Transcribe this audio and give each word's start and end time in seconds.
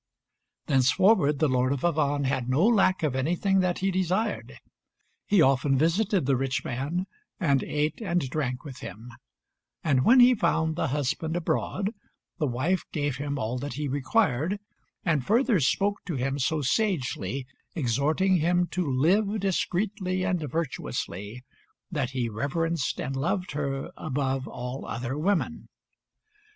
Thenceforward 0.65 1.37
the 1.37 1.47
Lord 1.47 1.71
of 1.71 1.81
Avannes 1.85 2.25
had 2.25 2.49
no 2.49 2.65
lack 2.65 3.03
of 3.03 3.15
anything 3.15 3.59
that 3.59 3.77
he 3.85 3.91
desired. 3.91 4.57
He 5.27 5.43
often 5.43 5.77
visited 5.77 6.25
the 6.25 6.35
rich 6.35 6.65
man, 6.65 7.05
and 7.39 7.61
ate 7.61 8.01
and 8.01 8.27
drank 8.27 8.63
with 8.63 8.79
him; 8.79 9.11
and 9.83 10.03
when 10.03 10.19
he 10.19 10.33
found 10.33 10.75
the 10.75 10.87
husband 10.87 11.35
abroad, 11.35 11.91
the 12.39 12.47
wife 12.47 12.83
gave 12.91 13.17
him 13.17 13.37
all 13.37 13.59
that 13.59 13.73
he 13.73 13.87
required, 13.87 14.57
and 15.05 15.23
further 15.23 15.59
spoke 15.59 16.03
to 16.05 16.15
him 16.15 16.39
so 16.39 16.63
sagely, 16.63 17.45
exhorting 17.75 18.37
him 18.37 18.65
to 18.71 18.91
live 18.91 19.39
discreetly 19.41 20.23
and 20.23 20.39
virtuously, 20.49 21.43
that 21.91 22.09
he 22.09 22.27
reverenced 22.27 22.99
and 22.99 23.15
loved 23.15 23.51
her 23.51 23.91
above 23.97 24.47
all 24.47 24.83
other 24.83 25.15
women. 25.15 25.67